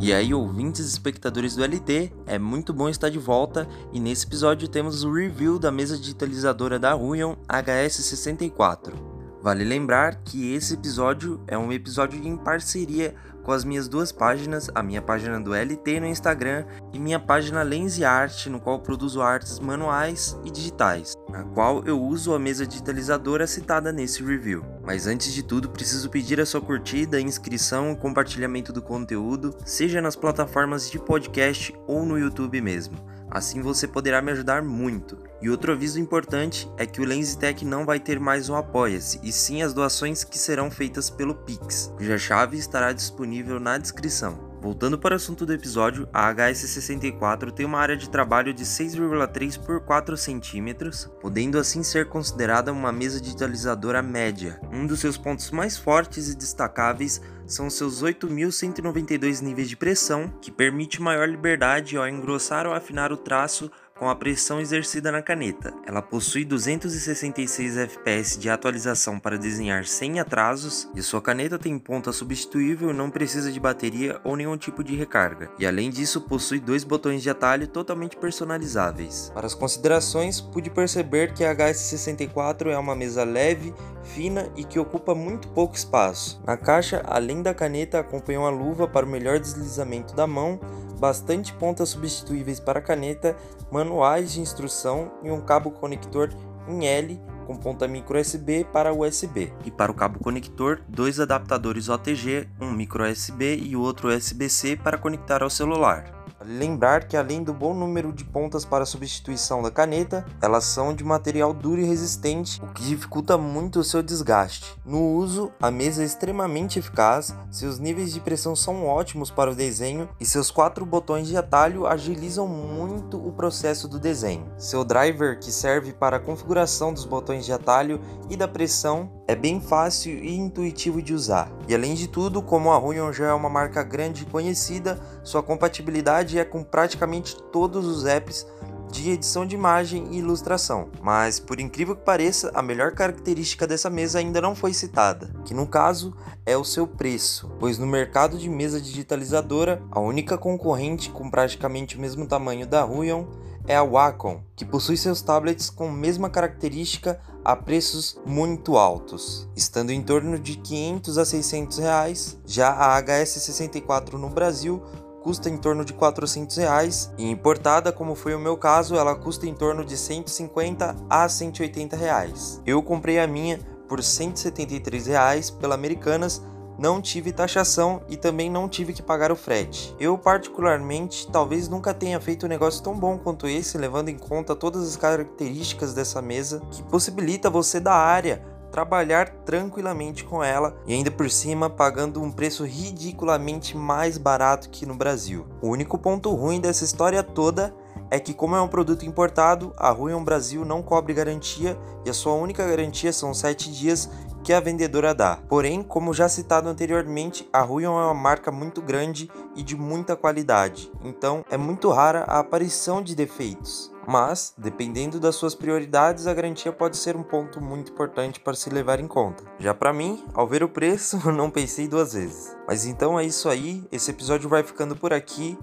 E 0.00 0.12
aí, 0.12 0.34
ouvintes 0.34 0.86
e 0.86 0.88
espectadores 0.88 1.54
do 1.54 1.62
LT, 1.62 2.12
é 2.26 2.38
muito 2.38 2.72
bom 2.72 2.88
estar 2.88 3.08
de 3.08 3.18
volta 3.18 3.68
e 3.92 4.00
nesse 4.00 4.26
episódio 4.26 4.66
temos 4.66 5.04
o 5.04 5.12
review 5.12 5.58
da 5.58 5.70
mesa 5.70 5.96
digitalizadora 5.96 6.78
da 6.78 6.92
Ruion 6.92 7.36
HS64. 7.48 9.11
Vale 9.42 9.64
lembrar 9.64 10.22
que 10.22 10.54
esse 10.54 10.74
episódio 10.74 11.42
é 11.48 11.58
um 11.58 11.72
episódio 11.72 12.24
em 12.24 12.36
parceria 12.36 13.12
com 13.42 13.50
as 13.50 13.64
minhas 13.64 13.88
duas 13.88 14.12
páginas, 14.12 14.70
a 14.72 14.84
minha 14.84 15.02
página 15.02 15.40
do 15.40 15.52
LT 15.52 15.98
no 15.98 16.06
Instagram 16.06 16.64
e 16.92 16.98
minha 17.00 17.18
página 17.18 17.64
Lens 17.64 18.00
Art, 18.00 18.46
no 18.46 18.60
qual 18.60 18.78
produzo 18.78 19.20
artes 19.20 19.58
manuais 19.58 20.38
e 20.44 20.50
digitais, 20.50 21.14
na 21.28 21.42
qual 21.42 21.84
eu 21.84 22.00
uso 22.00 22.32
a 22.34 22.38
mesa 22.38 22.64
digitalizadora 22.64 23.44
citada 23.48 23.90
nesse 23.90 24.22
review. 24.22 24.64
Mas 24.80 25.08
antes 25.08 25.32
de 25.32 25.42
tudo, 25.42 25.70
preciso 25.70 26.08
pedir 26.08 26.40
a 26.40 26.46
sua 26.46 26.60
curtida, 26.60 27.20
inscrição 27.20 27.90
e 27.90 27.96
compartilhamento 27.96 28.72
do 28.72 28.80
conteúdo, 28.80 29.52
seja 29.64 30.00
nas 30.00 30.14
plataformas 30.14 30.88
de 30.88 31.00
podcast 31.00 31.74
ou 31.88 32.06
no 32.06 32.16
YouTube 32.16 32.60
mesmo. 32.60 32.96
Assim 33.34 33.62
você 33.62 33.88
poderá 33.88 34.20
me 34.20 34.30
ajudar 34.32 34.62
muito. 34.62 35.16
E 35.40 35.48
outro 35.48 35.72
aviso 35.72 35.98
importante 35.98 36.70
é 36.76 36.84
que 36.84 37.00
o 37.00 37.04
LensTech 37.04 37.64
não 37.64 37.86
vai 37.86 37.98
ter 37.98 38.20
mais 38.20 38.50
um 38.50 38.54
Apoia-se, 38.54 39.18
e 39.22 39.32
sim 39.32 39.62
as 39.62 39.72
doações 39.72 40.22
que 40.22 40.38
serão 40.38 40.70
feitas 40.70 41.08
pelo 41.08 41.34
Pix, 41.34 41.90
cuja 41.96 42.18
chave 42.18 42.58
estará 42.58 42.92
disponível 42.92 43.58
na 43.58 43.78
descrição. 43.78 44.51
Voltando 44.62 44.96
para 44.96 45.14
o 45.14 45.16
assunto 45.16 45.44
do 45.44 45.52
episódio, 45.52 46.08
a 46.12 46.32
HS64 46.32 47.50
tem 47.50 47.66
uma 47.66 47.80
área 47.80 47.96
de 47.96 48.08
trabalho 48.08 48.54
de 48.54 48.64
6,3 48.64 49.58
por 49.58 49.80
4 49.80 50.16
centímetros, 50.16 51.10
podendo 51.20 51.58
assim 51.58 51.82
ser 51.82 52.08
considerada 52.08 52.72
uma 52.72 52.92
mesa 52.92 53.20
digitalizadora 53.20 54.00
média. 54.00 54.60
Um 54.72 54.86
dos 54.86 55.00
seus 55.00 55.18
pontos 55.18 55.50
mais 55.50 55.76
fortes 55.76 56.28
e 56.28 56.36
destacáveis 56.36 57.20
são 57.44 57.68
seus 57.68 58.04
8.192 58.04 59.42
níveis 59.42 59.68
de 59.68 59.76
pressão, 59.76 60.32
que 60.40 60.52
permite 60.52 61.02
maior 61.02 61.28
liberdade 61.28 61.96
ao 61.96 62.06
engrossar 62.06 62.64
ou 62.64 62.72
afinar 62.72 63.10
o 63.10 63.16
traço 63.16 63.68
com 64.02 64.08
a 64.08 64.16
pressão 64.16 64.60
exercida 64.60 65.12
na 65.12 65.22
caneta. 65.22 65.72
Ela 65.86 66.02
possui 66.02 66.44
266 66.44 67.76
fps 67.76 68.36
de 68.36 68.50
atualização 68.50 69.16
para 69.16 69.38
desenhar 69.38 69.84
sem 69.84 70.18
atrasos, 70.18 70.88
e 70.92 71.00
sua 71.00 71.22
caneta 71.22 71.56
tem 71.56 71.78
ponta 71.78 72.10
substituível 72.10 72.90
e 72.90 72.92
não 72.92 73.08
precisa 73.08 73.52
de 73.52 73.60
bateria 73.60 74.20
ou 74.24 74.34
nenhum 74.34 74.56
tipo 74.56 74.82
de 74.82 74.96
recarga. 74.96 75.52
E 75.56 75.64
além 75.64 75.88
disso, 75.88 76.20
possui 76.20 76.58
dois 76.58 76.82
botões 76.82 77.22
de 77.22 77.30
atalho 77.30 77.68
totalmente 77.68 78.16
personalizáveis. 78.16 79.30
Para 79.32 79.46
as 79.46 79.54
considerações, 79.54 80.40
pude 80.40 80.68
perceber 80.68 81.32
que 81.32 81.44
a 81.44 81.54
HS64 81.54 82.70
é 82.70 82.78
uma 82.78 82.96
mesa 82.96 83.22
leve, 83.22 83.72
fina 84.02 84.48
e 84.56 84.64
que 84.64 84.80
ocupa 84.80 85.14
muito 85.14 85.46
pouco 85.46 85.76
espaço. 85.76 86.42
Na 86.44 86.56
caixa, 86.56 87.04
além 87.06 87.40
da 87.40 87.54
caneta, 87.54 88.00
acompanha 88.00 88.40
uma 88.40 88.50
luva 88.50 88.88
para 88.88 89.06
o 89.06 89.08
melhor 89.08 89.38
deslizamento 89.38 90.12
da 90.12 90.26
mão, 90.26 90.58
bastante 91.02 91.52
pontas 91.54 91.88
substituíveis 91.88 92.60
para 92.60 92.80
caneta, 92.80 93.36
manuais 93.72 94.30
de 94.30 94.40
instrução 94.40 95.10
e 95.20 95.32
um 95.32 95.40
cabo 95.40 95.72
conector 95.72 96.30
em 96.68 96.86
L 96.86 97.20
com 97.44 97.56
ponta 97.56 97.88
micro 97.88 98.20
USB 98.20 98.64
para 98.72 98.94
USB. 98.94 99.52
E 99.64 99.70
para 99.72 99.90
o 99.90 99.94
cabo 99.96 100.20
conector, 100.20 100.80
dois 100.88 101.18
adaptadores 101.18 101.88
OTG, 101.88 102.46
um 102.60 102.70
micro 102.70 103.02
USB 103.04 103.56
e 103.56 103.74
outro 103.74 104.14
USB-C 104.14 104.76
para 104.76 104.96
conectar 104.96 105.42
ao 105.42 105.50
celular. 105.50 106.21
Lembrar 106.44 107.04
que 107.04 107.16
além 107.16 107.42
do 107.42 107.52
bom 107.52 107.74
número 107.74 108.12
de 108.12 108.24
pontas 108.24 108.64
para 108.64 108.86
substituição 108.86 109.62
da 109.62 109.70
caneta, 109.70 110.24
elas 110.40 110.64
são 110.64 110.94
de 110.94 111.04
material 111.04 111.52
duro 111.52 111.80
e 111.80 111.84
resistente, 111.84 112.62
o 112.62 112.68
que 112.68 112.82
dificulta 112.82 113.38
muito 113.38 113.80
o 113.80 113.84
seu 113.84 114.02
desgaste. 114.02 114.76
No 114.84 115.14
uso, 115.14 115.52
a 115.60 115.70
mesa 115.70 116.02
é 116.02 116.06
extremamente 116.06 116.78
eficaz, 116.78 117.34
seus 117.50 117.78
níveis 117.78 118.12
de 118.12 118.20
pressão 118.20 118.56
são 118.56 118.86
ótimos 118.86 119.30
para 119.30 119.50
o 119.50 119.54
desenho 119.54 120.08
e 120.20 120.26
seus 120.26 120.50
quatro 120.50 120.84
botões 120.84 121.28
de 121.28 121.36
atalho 121.36 121.86
agilizam 121.86 122.46
muito 122.46 123.16
o 123.16 123.32
processo 123.32 123.88
do 123.88 123.98
desenho. 123.98 124.50
Seu 124.56 124.84
driver, 124.84 125.38
que 125.38 125.52
serve 125.52 125.92
para 125.92 126.16
a 126.16 126.20
configuração 126.20 126.92
dos 126.92 127.04
botões 127.04 127.44
de 127.44 127.52
atalho 127.52 128.00
e 128.28 128.36
da 128.36 128.48
pressão, 128.48 129.10
é 129.32 129.36
bem 129.36 129.60
fácil 129.60 130.12
e 130.22 130.36
intuitivo 130.36 131.00
de 131.00 131.14
usar. 131.14 131.50
E 131.66 131.74
além 131.74 131.94
de 131.94 132.06
tudo, 132.06 132.42
como 132.42 132.70
a 132.70 132.76
Ruion 132.76 133.12
já 133.12 133.28
é 133.28 133.32
uma 133.32 133.48
marca 133.48 133.82
grande 133.82 134.22
e 134.22 134.26
conhecida, 134.26 135.00
sua 135.24 135.42
compatibilidade 135.42 136.38
é 136.38 136.44
com 136.44 136.62
praticamente 136.62 137.36
todos 137.50 137.86
os 137.86 138.04
apps 138.04 138.46
de 138.90 139.10
edição 139.10 139.46
de 139.46 139.54
imagem 139.54 140.08
e 140.10 140.18
ilustração. 140.18 140.90
Mas, 141.00 141.40
por 141.40 141.58
incrível 141.58 141.96
que 141.96 142.04
pareça, 142.04 142.50
a 142.54 142.60
melhor 142.60 142.92
característica 142.92 143.66
dessa 143.66 143.88
mesa 143.88 144.18
ainda 144.18 144.38
não 144.38 144.54
foi 144.54 144.74
citada, 144.74 145.30
que 145.46 145.54
no 145.54 145.66
caso 145.66 146.14
é 146.44 146.58
o 146.58 146.64
seu 146.64 146.86
preço, 146.86 147.50
pois 147.58 147.78
no 147.78 147.86
mercado 147.86 148.36
de 148.36 148.50
mesa 148.50 148.78
digitalizadora, 148.78 149.82
a 149.90 149.98
única 149.98 150.36
concorrente 150.36 151.08
com 151.08 151.30
praticamente 151.30 151.96
o 151.96 152.00
mesmo 152.00 152.26
tamanho 152.26 152.66
da 152.66 152.82
Ruion 152.82 153.24
é 153.66 153.76
a 153.76 153.82
Wacom, 153.82 154.42
que 154.54 154.64
possui 154.64 154.96
seus 154.96 155.22
tablets 155.22 155.70
com 155.70 155.90
mesma 155.90 156.28
característica 156.28 157.18
a 157.44 157.56
preços 157.56 158.18
muito 158.24 158.76
altos, 158.76 159.48
estando 159.56 159.90
em 159.90 160.02
torno 160.02 160.38
de 160.38 160.56
500 160.56 161.18
a 161.18 161.24
600 161.24 161.78
reais. 161.78 162.38
Já 162.46 162.70
a 162.70 163.02
HS64 163.02 164.14
no 164.14 164.28
Brasil 164.28 164.82
custa 165.22 165.48
em 165.48 165.56
torno 165.56 165.84
de 165.84 165.92
400 165.92 166.56
reais 166.56 167.12
e 167.16 167.30
importada, 167.30 167.92
como 167.92 168.14
foi 168.14 168.34
o 168.34 168.40
meu 168.40 168.56
caso, 168.56 168.96
ela 168.96 169.14
custa 169.14 169.46
em 169.46 169.54
torno 169.54 169.84
de 169.84 169.96
150 169.96 170.96
a 171.08 171.28
180 171.28 171.96
reais. 171.96 172.60
Eu 172.66 172.82
comprei 172.82 173.18
a 173.18 173.26
minha 173.26 173.60
por 173.88 174.02
173 174.02 175.06
reais 175.06 175.50
pela 175.50 175.74
Americanas 175.74 176.42
não 176.78 177.00
tive 177.00 177.32
taxação 177.32 178.02
e 178.08 178.16
também 178.16 178.50
não 178.50 178.68
tive 178.68 178.92
que 178.92 179.02
pagar 179.02 179.30
o 179.30 179.36
frete. 179.36 179.94
Eu, 179.98 180.16
particularmente, 180.18 181.28
talvez 181.30 181.68
nunca 181.68 181.94
tenha 181.94 182.20
feito 182.20 182.46
um 182.46 182.48
negócio 182.48 182.82
tão 182.82 182.98
bom 182.98 183.18
quanto 183.18 183.46
esse, 183.46 183.78
levando 183.78 184.08
em 184.08 184.18
conta 184.18 184.54
todas 184.54 184.86
as 184.86 184.96
características 184.96 185.94
dessa 185.94 186.20
mesa, 186.20 186.60
que 186.70 186.82
possibilita 186.84 187.50
você 187.50 187.78
da 187.78 187.94
área 187.94 188.42
trabalhar 188.72 189.28
tranquilamente 189.44 190.24
com 190.24 190.42
ela 190.42 190.74
e 190.86 190.94
ainda 190.94 191.10
por 191.10 191.30
cima 191.30 191.68
pagando 191.68 192.22
um 192.22 192.32
preço 192.32 192.64
ridiculamente 192.64 193.76
mais 193.76 194.16
barato 194.16 194.70
que 194.70 194.86
no 194.86 194.94
Brasil. 194.94 195.46
O 195.60 195.68
único 195.68 195.98
ponto 195.98 196.34
ruim 196.34 196.58
dessa 196.58 196.82
história 196.82 197.22
toda 197.22 197.74
é 198.10 198.18
que 198.18 198.34
como 198.34 198.56
é 198.56 198.60
um 198.60 198.68
produto 198.68 199.06
importado, 199.06 199.72
a 199.76 199.90
Ruion 199.90 200.24
Brasil 200.24 200.64
não 200.64 200.82
cobre 200.82 201.14
garantia 201.14 201.78
e 202.04 202.10
a 202.10 202.14
sua 202.14 202.34
única 202.34 202.66
garantia 202.66 203.12
são 203.12 203.32
7 203.32 203.70
dias 203.70 204.08
que 204.42 204.52
a 204.52 204.60
vendedora 204.60 205.14
dá. 205.14 205.38
Porém, 205.48 205.82
como 205.82 206.12
já 206.12 206.28
citado 206.28 206.68
anteriormente, 206.68 207.48
a 207.52 207.60
Ruion 207.60 207.98
é 208.00 208.04
uma 208.04 208.14
marca 208.14 208.50
muito 208.50 208.82
grande 208.82 209.30
e 209.54 209.62
de 209.62 209.76
muita 209.76 210.16
qualidade, 210.16 210.90
então 211.04 211.44
é 211.50 211.56
muito 211.56 211.90
rara 211.90 212.24
a 212.26 212.38
aparição 212.38 213.02
de 213.02 213.14
defeitos. 213.14 213.92
Mas, 214.06 214.52
dependendo 214.58 215.20
das 215.20 215.36
suas 215.36 215.54
prioridades, 215.54 216.26
a 216.26 216.34
garantia 216.34 216.72
pode 216.72 216.96
ser 216.96 217.16
um 217.16 217.22
ponto 217.22 217.60
muito 217.60 217.92
importante 217.92 218.40
para 218.40 218.54
se 218.54 218.68
levar 218.68 218.98
em 218.98 219.06
conta. 219.06 219.44
Já 219.58 219.72
para 219.72 219.92
mim, 219.92 220.24
ao 220.34 220.46
ver 220.46 220.64
o 220.64 220.68
preço, 220.68 221.18
não 221.30 221.50
pensei 221.50 221.86
duas 221.86 222.12
vezes. 222.14 222.56
Mas 222.66 222.84
então 222.84 223.18
é 223.18 223.24
isso 223.24 223.48
aí, 223.48 223.84
esse 223.92 224.10
episódio 224.10 224.48
vai 224.48 224.62
ficando 224.62 224.96
por 224.96 225.12
aqui. 225.12 225.56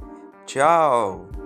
Tchau! 0.45 1.38